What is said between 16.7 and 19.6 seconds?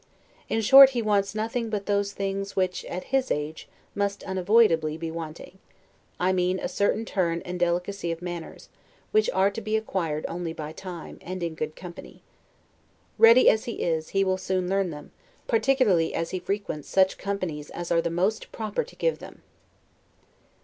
such companies as are the most proper to give them."